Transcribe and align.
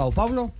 Sao 0.00 0.10
Paulo? 0.10 0.50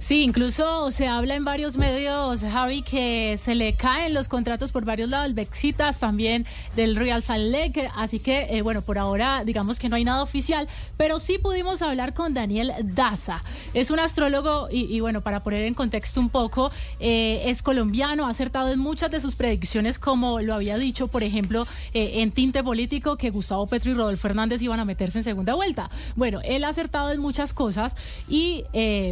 Sí, 0.00 0.22
incluso 0.22 0.90
se 0.90 1.06
habla 1.06 1.34
en 1.34 1.46
varios 1.46 1.78
medios, 1.78 2.42
Javi, 2.42 2.82
que 2.82 3.38
se 3.42 3.54
le 3.54 3.72
caen 3.72 4.12
los 4.12 4.28
contratos 4.28 4.70
por 4.70 4.84
varios 4.84 5.08
lados, 5.08 5.34
Bexitas, 5.34 5.98
también 5.98 6.44
del 6.76 6.94
Real 6.94 7.22
Salt 7.22 7.50
Lake, 7.50 7.88
así 7.96 8.18
que, 8.18 8.48
eh, 8.50 8.60
bueno, 8.60 8.82
por 8.82 8.98
ahora 8.98 9.44
digamos 9.44 9.78
que 9.78 9.88
no 9.88 9.96
hay 9.96 10.04
nada 10.04 10.22
oficial, 10.22 10.68
pero 10.98 11.20
sí 11.20 11.38
pudimos 11.38 11.80
hablar 11.80 12.12
con 12.12 12.34
Daniel 12.34 12.72
Daza. 12.82 13.42
Es 13.72 13.90
un 13.90 13.98
astrólogo 13.98 14.68
y, 14.70 15.00
bueno, 15.00 15.22
para 15.22 15.40
poner 15.40 15.64
en 15.64 15.72
contexto 15.72 16.20
un 16.20 16.28
poco, 16.28 16.70
eh, 17.00 17.44
es 17.46 17.62
colombiano, 17.62 18.26
ha 18.26 18.30
acertado 18.30 18.70
en 18.70 18.80
muchas 18.80 19.10
de 19.10 19.22
sus 19.22 19.34
predicciones, 19.34 19.98
como 19.98 20.40
lo 20.40 20.52
había 20.52 20.76
dicho, 20.76 21.08
por 21.08 21.22
ejemplo, 21.22 21.66
eh, 21.94 22.20
en 22.20 22.30
tinte 22.30 22.62
político, 22.62 23.16
que 23.16 23.30
Gustavo 23.30 23.66
Petro 23.66 23.90
y 23.90 23.94
Rodolfo 23.94 24.20
Fernández 24.20 24.60
iban 24.60 24.80
a 24.80 24.84
meterse 24.84 25.18
en 25.18 25.24
segunda 25.24 25.54
vuelta. 25.54 25.90
Bueno, 26.14 26.40
él 26.44 26.64
ha 26.64 26.68
acertado 26.68 27.10
en 27.10 27.20
muchas 27.20 27.54
cosas 27.54 27.96
y 28.28 28.64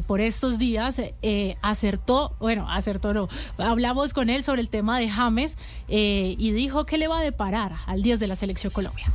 por 0.07 0.21
estos 0.21 0.52
días 0.59 1.01
eh, 1.01 1.57
acertó, 1.63 2.37
bueno, 2.41 2.71
acertó 2.71 3.13
no, 3.13 3.29
hablamos 3.59 4.13
con 4.13 4.31
él 4.31 4.45
sobre 4.45 4.61
el 4.61 4.69
tema 4.69 4.99
de 4.99 5.09
James 5.09 5.59
eh, 5.89 6.35
y 6.39 6.53
dijo 6.53 6.87
que 6.87 6.99
le 6.99 7.09
va 7.09 7.19
a 7.19 7.23
deparar 7.23 7.73
al 7.87 8.03
10 8.03 8.21
de 8.21 8.27
la 8.27 8.37
selección 8.37 8.73
Colombia. 8.73 9.13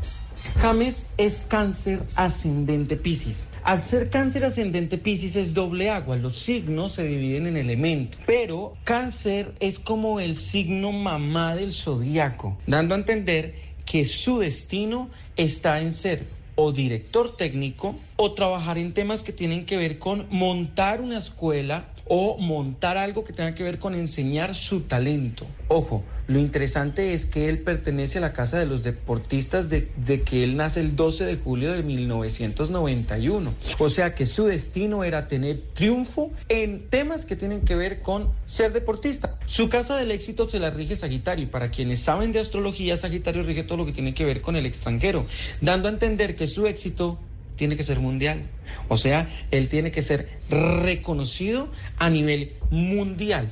James 0.56 1.08
es 1.18 1.44
cáncer 1.48 2.02
ascendente 2.16 2.96
Pisces. 2.96 3.48
Al 3.64 3.82
ser 3.82 4.10
cáncer 4.10 4.46
ascendente 4.46 4.98
Pisces 4.98 5.36
es 5.36 5.54
doble 5.54 5.90
agua, 5.90 6.18
los 6.18 6.40
signos 6.40 6.94
se 6.94 7.04
dividen 7.04 7.48
en 7.48 7.58
elementos, 7.58 8.20
pero 8.26 8.76
cáncer 8.84 9.54
es 9.60 9.78
como 9.78 10.20
el 10.20 10.36
signo 10.36 10.92
mamá 10.92 11.56
del 11.56 11.74
zodiaco, 11.74 12.58
dando 12.66 12.96
a 12.96 12.98
entender 12.98 13.56
que 13.86 14.06
su 14.06 14.40
destino 14.40 15.10
está 15.36 15.82
en 15.82 15.94
ser 15.94 16.26
o 16.56 16.72
director 16.72 17.38
técnico 17.38 17.96
o 18.18 18.34
trabajar 18.34 18.78
en 18.78 18.94
temas 18.94 19.24
que 19.24 19.32
tienen 19.32 19.66
que 19.66 19.78
ver 19.78 20.00
con 20.00 20.28
montar 20.30 21.02
una 21.02 21.18
escuela 21.20 21.86
o 22.10 22.38
montar 22.38 22.98
algo 22.98 23.24
que 23.24 23.34
tenga 23.34 23.54
que 23.54 23.64
ver 23.64 23.80
con 23.80 23.94
enseñar 23.94 24.56
su 24.56 24.82
talento. 24.82 25.46
Ojo, 25.68 26.04
lo 26.28 26.40
interesante 26.40 27.14
es 27.14 27.26
que 27.26 27.50
él 27.50 27.60
pertenece 27.60 28.18
a 28.18 28.22
la 28.22 28.34
Casa 28.34 28.58
de 28.58 28.66
los 28.66 28.84
Deportistas 28.84 29.70
de, 29.70 29.88
que 30.26 30.44
él 30.44 30.56
nace 30.56 30.80
el 30.80 30.96
12 30.96 31.26
de 31.26 31.36
julio 31.36 31.72
de 31.72 31.84
1991. 31.84 33.54
O 33.80 33.90
sea 33.90 34.16
que 34.16 34.26
su 34.26 34.46
destino 34.46 35.04
era 35.04 35.28
tener 35.28 35.60
triunfo 35.74 36.32
en 36.50 36.90
temas 36.90 37.26
que 37.26 37.36
tienen 37.36 37.62
que 37.62 37.76
ver 37.76 38.02
con 38.02 38.32
ser 38.46 38.74
deportista. 38.74 39.38
Su 39.46 39.70
Casa 39.70 39.98
del 39.98 40.12
Éxito 40.12 40.50
se 40.50 40.60
la 40.60 40.70
rige 40.70 40.96
Sagitario 40.96 41.44
y 41.44 41.48
para 41.48 41.72
quienes 41.72 42.00
saben 42.00 42.32
de 42.32 42.40
astrología, 42.40 42.98
Sagitario 42.98 43.44
rige 43.44 43.64
todo 43.64 43.78
lo 43.78 43.86
que 43.86 43.92
tiene 43.92 44.14
que 44.14 44.26
ver 44.26 44.42
con 44.42 44.56
el 44.56 44.66
extranjero, 44.66 45.26
dando 45.62 45.88
a 45.88 45.92
entender 45.92 46.36
que 46.36 46.48
su 46.48 46.68
éxito 46.68 47.20
tiene 47.58 47.76
que 47.76 47.84
ser 47.84 48.00
mundial. 48.00 48.44
O 48.88 48.98
sea, 48.98 49.28
él 49.52 49.68
tiene 49.68 49.92
que 49.92 50.02
ser 50.02 50.30
reconocido 50.50 51.70
a 51.98 52.10
nivel 52.10 52.54
mundial. 52.70 53.52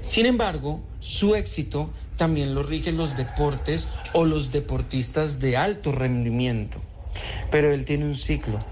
Sin 0.00 0.24
embargo, 0.24 0.80
su 1.00 1.34
éxito 1.34 1.90
también 2.16 2.54
lo 2.54 2.62
rigen 2.62 2.96
los 2.96 3.16
deportes 3.16 3.88
o 4.12 4.24
los 4.24 4.52
deportistas 4.52 5.38
de 5.40 5.56
alto 5.56 5.92
rendimiento. 5.92 6.80
Pero 7.50 7.72
él 7.72 7.84
tiene 7.84 8.06
un 8.06 8.16
ciclo 8.16 8.64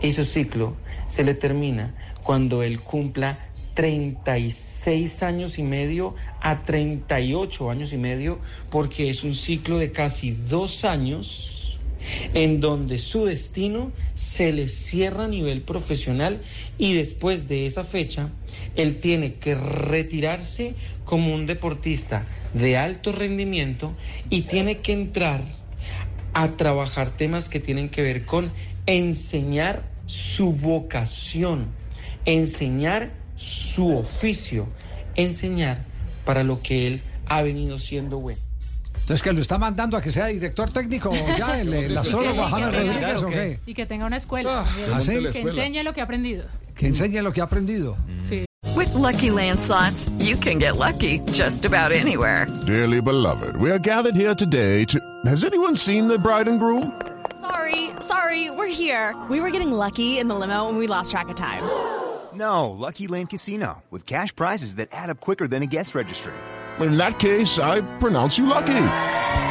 y 0.00 0.12
su 0.12 0.24
ciclo 0.24 0.76
se 1.06 1.24
le 1.24 1.34
termina 1.34 1.94
cuando 2.22 2.62
él 2.62 2.80
cumpla 2.80 3.38
36 3.74 5.22
años 5.22 5.58
y 5.58 5.62
medio 5.62 6.14
a 6.40 6.62
38 6.62 7.70
años 7.70 7.92
y 7.92 7.96
medio 7.96 8.38
porque 8.70 9.08
es 9.08 9.24
un 9.24 9.34
ciclo 9.34 9.78
de 9.78 9.92
casi 9.92 10.30
dos 10.30 10.84
años 10.84 11.53
en 12.34 12.60
donde 12.60 12.98
su 12.98 13.24
destino 13.24 13.92
se 14.14 14.52
le 14.52 14.68
cierra 14.68 15.24
a 15.24 15.28
nivel 15.28 15.62
profesional 15.62 16.42
y 16.78 16.94
después 16.94 17.48
de 17.48 17.66
esa 17.66 17.84
fecha 17.84 18.30
él 18.76 19.00
tiene 19.00 19.34
que 19.34 19.54
retirarse 19.54 20.74
como 21.04 21.34
un 21.34 21.46
deportista 21.46 22.26
de 22.52 22.76
alto 22.76 23.12
rendimiento 23.12 23.94
y 24.30 24.42
tiene 24.42 24.78
que 24.78 24.92
entrar 24.92 25.42
a 26.32 26.56
trabajar 26.56 27.10
temas 27.10 27.48
que 27.48 27.60
tienen 27.60 27.88
que 27.88 28.02
ver 28.02 28.24
con 28.24 28.52
enseñar 28.86 29.82
su 30.06 30.52
vocación, 30.52 31.68
enseñar 32.24 33.12
su 33.36 33.96
oficio, 33.96 34.68
enseñar 35.14 35.84
para 36.24 36.42
lo 36.42 36.62
que 36.62 36.86
él 36.86 37.00
ha 37.26 37.42
venido 37.42 37.78
siendo 37.78 38.18
bueno. 38.18 38.43
Entonces, 39.04 39.22
que 39.22 39.34
lo 39.34 39.40
está 39.42 39.58
mandando 39.58 39.98
a 39.98 40.02
que 40.02 40.10
sea 40.10 40.28
director 40.28 40.70
técnico 40.70 41.12
ya, 41.36 41.60
el, 41.60 41.96
astrólogo 41.98 42.42
James 42.48 42.74
Rodríguez, 42.74 43.22
¿o 43.22 43.28
qué? 43.28 43.60
Y 43.66 43.74
que 43.74 43.84
tenga 43.84 44.06
una 44.06 44.16
escuela. 44.16 44.64
Ah, 44.64 44.98
que 45.30 45.40
enseñe 45.40 45.82
lo 45.82 45.92
que 45.92 46.00
ha 46.00 46.04
aprendido. 46.04 46.46
Que 46.74 46.86
enseñe 46.86 47.20
lo 47.20 47.30
que 47.30 47.42
ha 47.42 47.44
aprendido. 47.44 47.98
Sí. 48.26 48.46
With 48.74 48.94
lucky 48.94 49.28
landslots, 49.28 50.10
you 50.18 50.38
can 50.38 50.58
get 50.58 50.76
lucky 50.78 51.20
just 51.34 51.66
about 51.66 51.92
anywhere. 51.92 52.46
Dearly 52.64 53.02
beloved, 53.02 53.58
we 53.58 53.70
are 53.70 53.78
gathered 53.78 54.16
here 54.16 54.34
today 54.34 54.86
to. 54.86 54.98
Has 55.26 55.44
anyone 55.44 55.76
seen 55.76 56.08
the 56.08 56.18
bride 56.18 56.48
and 56.48 56.58
groom? 56.58 56.90
Sorry, 57.42 57.90
sorry, 58.00 58.48
we're 58.48 58.74
here. 58.74 59.14
We 59.28 59.38
were 59.42 59.50
getting 59.50 59.70
lucky 59.70 60.18
in 60.18 60.28
the 60.28 60.34
limo 60.34 60.70
and 60.70 60.78
we 60.78 60.86
lost 60.86 61.10
track 61.10 61.28
of 61.28 61.36
time. 61.36 61.62
No, 62.34 62.70
Lucky 62.72 63.06
Land 63.06 63.30
Casino, 63.30 63.84
with 63.92 64.06
cash 64.06 64.34
prizes 64.34 64.74
that 64.74 64.88
add 64.90 65.08
up 65.08 65.20
quicker 65.20 65.46
than 65.46 65.62
a 65.62 65.66
guest 65.66 65.94
registry 65.94 66.32
in 66.80 66.96
that 66.96 67.18
case, 67.18 67.58
I 67.58 67.82
pronounce 67.98 68.38
you 68.38 68.46
lucky. 68.46 68.86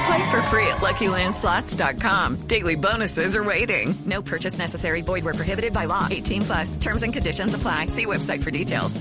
Play 0.06 0.32
for 0.32 0.42
free 0.44 0.68
at 0.68 0.82
LuckyLandSlots.com. 0.82 2.48
Daily 2.48 2.76
bonuses 2.76 3.36
are 3.36 3.44
waiting. 3.44 3.96
No 4.06 4.22
purchase 4.22 4.58
necessary. 4.58 5.02
Void 5.02 5.24
were 5.24 5.34
prohibited 5.34 5.72
by 5.74 5.86
law. 5.86 6.08
18 6.12 6.42
plus. 6.42 6.78
Terms 6.78 7.04
and 7.04 7.14
conditions 7.14 7.54
apply. 7.54 7.88
See 7.88 8.06
website 8.06 8.44
for 8.44 8.52
details. 8.52 9.00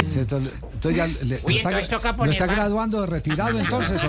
Entonces 0.00 0.96
ya 0.96 1.06
le, 1.06 1.36
está, 1.54 1.80
está 2.26 2.46
graduando 2.46 3.02
de 3.02 3.06
retirado 3.06 3.58
entonces. 3.58 4.00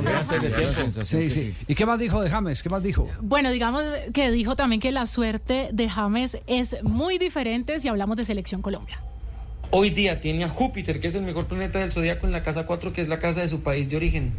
Sí, 1.03 1.29
sí. 1.29 1.53
¿Y 1.67 1.75
qué 1.75 1.85
más 1.85 1.99
dijo 1.99 2.21
de 2.21 2.29
James? 2.29 2.63
¿Qué 2.63 2.69
más 2.69 2.81
dijo? 2.81 3.09
Bueno, 3.21 3.51
digamos 3.51 3.83
que 4.13 4.31
dijo 4.31 4.55
también 4.55 4.79
que 4.79 4.91
la 4.91 5.05
suerte 5.05 5.69
de 5.73 5.89
James 5.89 6.37
es 6.47 6.81
muy 6.83 7.17
diferente 7.17 7.79
si 7.79 7.87
hablamos 7.87 8.17
de 8.17 8.23
Selección 8.23 8.61
Colombia. 8.61 9.01
Hoy 9.73 9.89
día 9.89 10.19
tiene 10.19 10.43
a 10.43 10.49
Júpiter, 10.49 10.99
que 10.99 11.07
es 11.07 11.15
el 11.15 11.21
mejor 11.21 11.47
planeta 11.47 11.79
del 11.79 11.93
zodiaco, 11.93 12.27
en 12.27 12.33
la 12.33 12.43
casa 12.43 12.65
4, 12.65 12.91
que 12.91 13.01
es 13.01 13.07
la 13.07 13.19
casa 13.19 13.39
de 13.39 13.47
su 13.47 13.63
país 13.63 13.89
de 13.89 13.95
origen. 13.95 14.33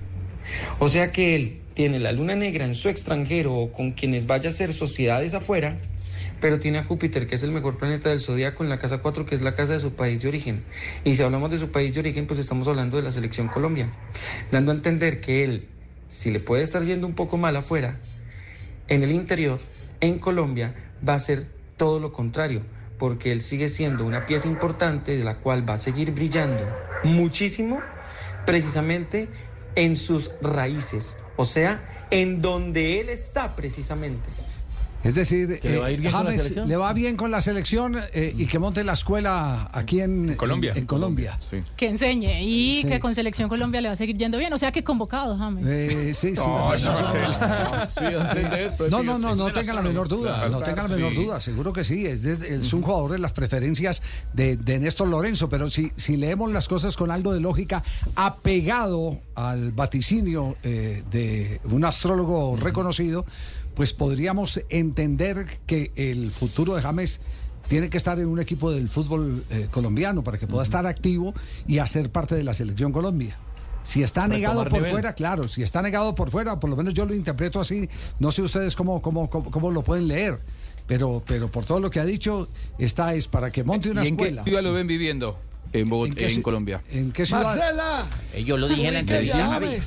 O 0.78 0.90
sea 0.90 1.10
que 1.10 1.34
él 1.34 1.62
tiene 1.72 1.98
la 2.00 2.12
luna 2.12 2.36
negra 2.36 2.66
en 2.66 2.74
su 2.74 2.90
extranjero 2.90 3.54
o 3.54 3.72
con 3.72 3.92
quienes 3.92 4.26
vaya 4.26 4.50
a 4.50 4.52
ser 4.52 4.74
sociedades 4.74 5.32
afuera, 5.32 5.78
pero 6.42 6.60
tiene 6.60 6.80
a 6.80 6.84
Júpiter, 6.84 7.26
que 7.26 7.36
es 7.36 7.42
el 7.44 7.50
mejor 7.50 7.78
planeta 7.78 8.10
del 8.10 8.20
zodiaco, 8.20 8.62
en 8.62 8.68
la 8.68 8.78
casa 8.78 8.98
4, 8.98 9.24
que 9.24 9.34
es 9.34 9.40
la 9.40 9.54
casa 9.54 9.72
de 9.72 9.80
su 9.80 9.94
país 9.94 10.20
de 10.20 10.28
origen. 10.28 10.64
Y 11.02 11.14
si 11.14 11.22
hablamos 11.22 11.50
de 11.50 11.58
su 11.58 11.70
país 11.70 11.94
de 11.94 12.00
origen, 12.00 12.26
pues 12.26 12.38
estamos 12.38 12.68
hablando 12.68 12.98
de 12.98 13.02
la 13.02 13.10
selección 13.10 13.48
Colombia, 13.48 13.90
dando 14.50 14.70
a 14.70 14.74
entender 14.74 15.22
que 15.22 15.44
él, 15.44 15.66
si 16.10 16.30
le 16.30 16.40
puede 16.40 16.62
estar 16.62 16.84
yendo 16.84 17.06
un 17.06 17.14
poco 17.14 17.38
mal 17.38 17.56
afuera, 17.56 17.96
en 18.86 19.02
el 19.02 19.12
interior, 19.12 19.60
en 20.02 20.18
Colombia, 20.18 20.74
va 21.08 21.14
a 21.14 21.18
ser 21.18 21.46
todo 21.78 22.00
lo 22.00 22.12
contrario 22.12 22.60
porque 23.02 23.32
él 23.32 23.42
sigue 23.42 23.68
siendo 23.68 24.04
una 24.04 24.26
pieza 24.26 24.46
importante 24.46 25.16
de 25.16 25.24
la 25.24 25.40
cual 25.40 25.68
va 25.68 25.74
a 25.74 25.78
seguir 25.78 26.12
brillando 26.12 26.68
muchísimo 27.02 27.82
precisamente 28.44 29.32
en 29.74 29.96
sus 29.96 30.36
raíces, 30.40 31.16
o 31.34 31.44
sea, 31.44 31.84
en 32.10 32.42
donde 32.42 33.00
él 33.00 33.08
está 33.08 33.56
precisamente. 33.56 34.30
Es 35.04 35.14
decir, 35.14 35.60
eh, 35.62 36.08
James 36.10 36.56
le 36.56 36.76
va 36.76 36.92
bien 36.92 37.16
con 37.16 37.30
la 37.30 37.40
selección 37.40 37.96
eh, 38.14 38.34
y 38.36 38.46
que 38.46 38.58
monte 38.58 38.84
la 38.84 38.92
escuela 38.92 39.68
aquí 39.72 40.00
en 40.00 40.36
Colombia. 40.36 40.72
En, 40.76 40.86
Colombia. 40.86 41.38
Que 41.76 41.88
enseñe 41.88 42.42
y 42.42 42.84
que 42.84 43.00
con 43.00 43.14
Selección 43.14 43.48
Colombia 43.48 43.80
le 43.80 43.88
va 43.88 43.94
a 43.94 43.96
seguir 43.96 44.16
yendo 44.16 44.38
bien. 44.38 44.52
O 44.52 44.58
sea 44.58 44.70
que 44.70 44.84
convocado, 44.84 45.36
James. 45.36 45.66
Eh, 45.66 46.14
sí, 46.14 46.36
sí. 46.36 46.42
No, 48.90 49.02
no, 49.02 49.18
no, 49.18 49.34
no, 49.34 49.52
tenga 49.52 49.74
la 49.74 49.82
menor 49.82 50.06
duda. 50.06 50.48
No 50.48 50.60
tenga 50.60 50.84
la 50.84 50.88
menor 50.88 51.14
duda. 51.14 51.40
Seguro 51.40 51.72
que 51.72 51.82
sí. 51.82 52.06
Es, 52.06 52.24
es 52.24 52.72
un 52.72 52.82
jugador 52.82 53.12
de 53.12 53.18
las 53.18 53.32
preferencias 53.32 54.02
de, 54.32 54.56
de 54.56 54.78
Néstor 54.78 55.08
Lorenzo. 55.08 55.48
Pero 55.48 55.68
si, 55.68 55.90
si 55.96 56.16
leemos 56.16 56.52
las 56.52 56.68
cosas 56.68 56.96
con 56.96 57.10
algo 57.10 57.34
de 57.34 57.40
lógica, 57.40 57.82
apegado 58.14 59.20
al 59.34 59.72
vaticinio 59.72 60.54
de 60.62 61.60
un 61.64 61.84
astrólogo 61.84 62.56
reconocido 62.56 63.24
pues 63.74 63.92
podríamos 63.94 64.60
entender 64.68 65.46
que 65.66 65.92
el 65.96 66.30
futuro 66.30 66.74
de 66.74 66.82
James 66.82 67.20
tiene 67.68 67.88
que 67.88 67.96
estar 67.96 68.18
en 68.18 68.26
un 68.28 68.38
equipo 68.40 68.70
del 68.70 68.88
fútbol 68.88 69.44
eh, 69.50 69.68
colombiano 69.70 70.22
para 70.22 70.36
que 70.38 70.46
pueda 70.46 70.62
estar 70.62 70.86
activo 70.86 71.32
y 71.66 71.78
hacer 71.78 72.10
parte 72.10 72.34
de 72.34 72.42
la 72.44 72.52
selección 72.54 72.92
Colombia. 72.92 73.36
Si 73.82 74.02
está 74.02 74.28
negado 74.28 74.64
por 74.66 74.86
fuera, 74.86 75.14
claro, 75.14 75.48
si 75.48 75.62
está 75.62 75.82
negado 75.82 76.14
por 76.14 76.30
fuera, 76.30 76.60
por 76.60 76.70
lo 76.70 76.76
menos 76.76 76.94
yo 76.94 77.04
lo 77.06 77.14
interpreto 77.14 77.58
así, 77.60 77.88
no 78.20 78.30
sé 78.30 78.42
ustedes 78.42 78.76
cómo, 78.76 79.02
cómo, 79.02 79.28
cómo, 79.28 79.50
cómo 79.50 79.70
lo 79.72 79.82
pueden 79.82 80.06
leer, 80.06 80.38
pero, 80.86 81.22
pero 81.26 81.50
por 81.50 81.64
todo 81.64 81.80
lo 81.80 81.90
que 81.90 81.98
ha 81.98 82.04
dicho, 82.04 82.48
está 82.78 83.14
es 83.14 83.26
para 83.26 83.50
que 83.50 83.64
monte 83.64 83.90
una 83.90 84.04
¿Y 84.04 84.08
en 84.08 84.14
escuela. 84.14 84.44
lo 84.62 84.72
ven 84.72 84.86
viviendo 84.86 85.36
en, 85.72 85.88
Bogotá, 85.88 86.10
¿En 86.10 86.14
qué 86.16 86.24
en 86.26 86.30
ci- 86.30 86.42
Colombia? 86.42 86.82
¿En 86.90 87.10
qué 87.10 87.26
ciudad? 87.26 87.42
Marcela. 87.44 88.06
Eh, 88.34 88.44
Yo 88.44 88.56
lo 88.56 88.68
dije 88.68 88.86
en 88.86 88.94
la 88.94 89.00
entrevista, 89.00 89.46
Javi. 89.48 89.78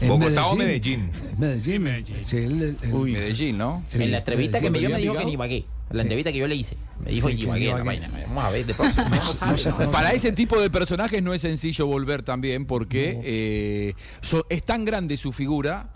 En 0.00 0.08
¿Bogotá 0.08 0.46
o 0.46 0.56
Medellín? 0.56 1.10
Medellín. 1.38 1.88
Sí, 2.24 2.36
el- 2.38 2.76
el- 2.82 2.92
Uy, 2.92 3.12
Medellín, 3.12 3.58
¿no? 3.58 3.82
Sí, 3.88 4.02
en 4.02 4.10
la 4.10 4.18
entrevista 4.18 4.60
que 4.60 4.70
me 4.70 4.78
dio 4.78 4.90
me 4.90 4.98
dijo 4.98 5.14
que 5.14 5.22
en. 5.22 5.28
Ibagué. 5.28 5.64
La 5.90 6.02
entrevista 6.02 6.32
que 6.32 6.38
yo 6.38 6.48
le 6.48 6.56
hice. 6.56 6.76
Me 7.04 7.10
dijo 7.12 7.28
Sí, 7.28 7.34
Ibagué, 7.42 7.60
la 7.66 7.66
Ibagué. 7.70 7.84
vaina. 7.84 8.10
Vamos 8.28 8.44
a 8.44 8.50
ver 8.50 8.66
de 8.66 8.74
próximo. 8.74 9.04
No 9.46 9.56
sabe, 9.56 9.84
¿no? 9.86 9.92
Para 9.92 10.10
ese 10.12 10.32
tipo 10.32 10.60
de 10.60 10.70
personajes 10.70 11.22
no 11.22 11.32
es 11.34 11.42
sencillo 11.42 11.86
volver 11.86 12.22
también 12.22 12.66
porque 12.66 13.20
eh, 13.22 13.94
so- 14.20 14.46
es 14.50 14.64
tan 14.64 14.84
grande 14.84 15.16
su 15.16 15.30
figura 15.32 15.90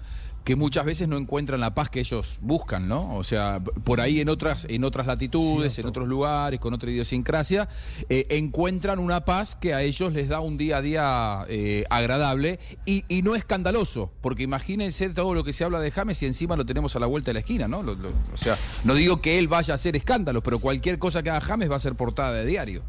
que 0.49 0.57
muchas 0.57 0.87
veces 0.87 1.07
no 1.09 1.19
encuentran 1.19 1.61
la 1.61 1.75
paz 1.75 1.91
que 1.91 2.01
ellos 2.01 2.39
buscan, 2.41 2.89
¿no? 2.89 3.15
O 3.17 3.23
sea, 3.23 3.61
por 3.85 4.01
ahí 4.01 4.19
en 4.23 4.31
otras, 4.31 4.67
en 4.71 4.83
otras 4.83 5.07
latitudes, 5.07 5.79
en 5.79 5.85
otros 5.85 6.09
lugares, 6.09 6.59
con 6.59 6.73
otra 6.73 6.91
idiosincrasia, 6.91 7.69
eh, 8.09 8.25
encuentran 8.31 8.99
una 8.99 9.27
paz 9.27 9.57
que 9.57 9.75
a 9.75 9.83
ellos 9.83 10.11
les 10.15 10.27
da 10.27 10.41
un 10.41 10.57
día 10.57 10.79
a 10.79 10.81
día 10.81 11.45
eh, 11.51 11.85
agradable 11.91 12.61
y, 12.87 13.05
y 13.09 13.21
no 13.21 13.35
escandaloso, 13.35 14.11
porque 14.23 14.43
imagínense 14.45 15.11
todo 15.11 15.35
lo 15.35 15.45
que 15.45 15.53
se 15.53 15.65
habla 15.65 15.81
de 15.81 15.91
James 15.91 16.23
y 16.23 16.25
encima 16.25 16.57
lo 16.57 16.65
tenemos 16.65 16.97
a 16.97 16.99
la 16.99 17.05
vuelta 17.07 17.29
de 17.29 17.35
la 17.35 17.41
esquina, 17.41 17.69
¿no? 17.69 17.83
Lo- 17.83 17.95
lo- 17.95 18.09
o 18.33 18.37
sea, 18.39 18.57
no 18.85 18.95
digo 18.95 19.21
que 19.21 19.39
él 19.39 19.49
vaya 19.49 19.75
a 19.75 19.77
hacer 19.77 19.97
escándalos, 19.97 20.43
pero 20.43 20.61
cualquier 20.61 20.99
cosa 20.99 21.23
que 21.23 21.29
haga 21.29 21.43
James 21.43 21.71
va 21.71 21.77
a 21.77 21.81
ser 21.81 21.95
portada 21.95 22.33
de 22.33 22.47
diario. 22.47 22.83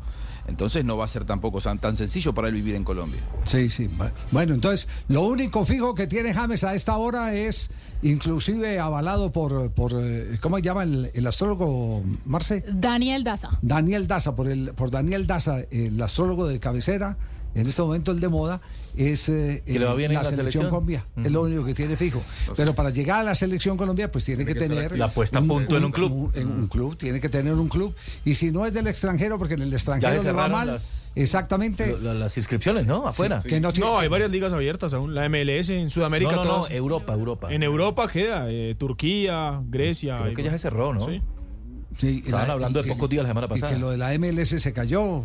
Entonces 0.50 0.84
no 0.84 0.98
va 0.98 1.06
a 1.06 1.08
ser 1.08 1.24
tampoco 1.26 1.62
tan, 1.62 1.80
tan 1.80 1.96
sencillo 1.96 2.34
para 2.34 2.50
él 2.50 2.56
vivir 2.56 2.76
en 2.76 2.84
Colombia. 2.84 3.22
Sí, 3.46 3.70
sí. 3.70 3.88
bu- 3.88 4.12
Bueno, 4.32 4.54
entonces, 4.54 4.88
lo 5.08 5.22
único 5.22 5.64
fijo 5.64 5.96
que 5.96 6.08
tiene 6.08 6.34
James 6.34 6.64
a 6.64 6.74
esta 6.76 6.98
hora 6.98 7.34
es, 7.34 7.70
inclusive 8.02 8.80
avalado 8.80 9.32
por, 9.32 9.72
por 9.72 9.94
eh, 9.96 10.38
¿cómo 10.42 10.58
se 10.58 10.64
llama 10.64 10.84
el, 10.84 11.12
el 11.14 11.28
astrólogo, 11.28 12.04
Marce? 12.26 12.64
Daniel 12.72 13.24
Daza. 13.24 13.58
Daniel 13.62 14.08
Daza, 14.08 14.36
por, 14.36 14.48
el, 14.50 14.74
por 14.74 14.92
Daniel 14.92 15.28
Daza, 15.28 15.60
el 15.72 16.02
astrólogo 16.02 16.48
de 16.48 16.60
cabecera, 16.60 17.18
en 17.56 17.68
este 17.68 17.82
momento 17.82 18.12
el 18.12 18.20
de 18.20 18.28
moda, 18.28 18.62
es 18.98 19.30
eh, 19.30 19.64
Que 19.66 19.80
le 19.80 19.86
va 19.86 19.94
eh, 19.94 19.98
bien 19.98 20.12
en 20.12 20.16
la 20.16 20.24
la 20.24 20.30
selección 20.30 20.64
selección. 20.64 20.70
Colombia. 20.70 21.06
Es 21.24 21.32
lo 21.32 21.42
único 21.44 21.64
que 21.64 21.74
tiene 21.74 21.96
fijo. 21.96 22.22
Pero 22.58 22.74
para 22.74 22.90
llegar 22.90 23.20
a 23.20 23.24
la 23.24 23.36
selección 23.36 23.78
Colombia, 23.78 24.12
pues 24.12 24.26
tiene, 24.26 24.46
que, 24.46 24.56
tener. 24.56 24.98
La 24.98 25.08
puesta 25.14 25.40
a 25.40 25.42
punto 25.42 25.78
en 25.78 25.86
un 25.86 25.92
club. 25.92 26.12
Un, 26.12 26.32
en 26.36 26.48
un 26.52 26.68
club, 26.68 26.98
tiene 26.98 27.20
que 27.22 27.30
tener 27.30 27.54
un 27.54 27.70
club. 27.70 27.94
Y 28.26 28.34
si 28.34 28.52
no 28.52 28.66
es 28.66 28.74
del 28.74 28.88
extranjero, 28.88 29.38
porque 29.38 29.54
en 29.54 29.62
el 29.62 29.74
extranjero 29.74 30.22
le 30.22 30.32
va 30.32 30.48
mal. 30.48 30.68
las- 30.68 31.12
exactamente. 31.16 31.96
Lo- 32.02 32.14
las 32.14 32.36
inscripciones, 32.38 32.86
¿no? 32.86 33.08
Afuera. 33.08 33.40
que 33.40 33.60
no 33.60 33.72
tiene- 33.72 33.90
No, 33.90 34.00
hay 34.00 34.08
varias 34.10 34.32
ligas 34.32 34.54
abiertas 34.54 34.94
aún. 34.94 35.14
La 35.16 35.26
MLS 35.30 35.70
en 35.70 35.90
Sudamérica, 35.90 36.36
no, 36.36 36.44
no. 36.44 36.68
Europa, 36.68 37.14
Europa. 37.14 37.54
En 37.54 37.64
Europa 37.64 38.08
queda 38.08 38.46
eh, 38.50 38.76
Turquía, 38.78 39.62
Grecia. 39.70 40.18
Creo 40.22 40.34
que 40.34 40.44
ya 40.44 40.52
se 40.52 40.60
cerró, 40.60 40.94
¿no? 40.94 41.06
Sí. 41.06 41.22
Sí, 41.98 42.22
Estaban 42.26 42.48
la- 42.48 42.54
hablando 42.54 42.80
y 42.80 42.84
de 42.84 42.90
que- 42.90 42.94
pocos 42.96 43.10
días 43.10 43.24
la 43.24 43.30
semana 43.30 43.48
Y 43.48 43.50
pasada. 43.50 43.74
que 43.74 43.80
lo 43.80 43.90
de 43.90 43.98
la 43.98 44.14
MLS 44.14 44.60
se 44.60 44.74
cayó. 44.74 45.20
eh, 45.20 45.24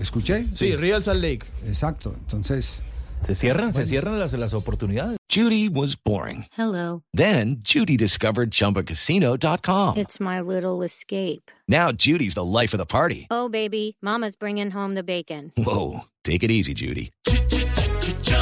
¿Escuché? 0.00 0.46
Sí, 0.54 0.74
Real 0.74 1.02
Salt 1.02 1.22
Lake. 1.22 1.46
Exacto. 1.66 2.14
Entonces. 2.20 2.82
Se 3.26 3.34
cierran, 3.34 3.74
se 3.74 3.84
cierran 3.84 4.18
las, 4.18 4.32
las 4.32 4.54
oportunidades. 4.54 5.18
Judy 5.30 5.68
was 5.68 5.94
boring. 5.94 6.46
Hello. 6.56 7.02
Then 7.12 7.60
Judy 7.62 7.98
discovered 7.98 8.50
ChumbaCasino.com. 8.50 9.98
It's 9.98 10.18
my 10.20 10.40
little 10.40 10.82
escape. 10.82 11.42
Now 11.68 11.92
Judy's 11.92 12.34
the 12.34 12.44
life 12.44 12.72
of 12.74 12.78
the 12.78 12.86
party. 12.86 13.26
Oh, 13.30 13.50
baby, 13.50 13.94
Mama's 14.00 14.34
bringing 14.36 14.70
home 14.70 14.94
the 14.94 15.02
bacon. 15.02 15.52
Whoa, 15.58 16.06
take 16.24 16.42
it 16.42 16.50
easy, 16.50 16.72
Judy. 16.72 17.10